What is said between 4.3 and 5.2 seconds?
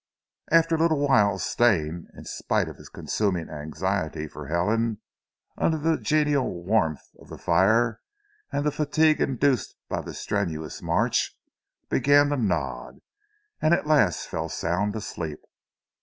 Helen,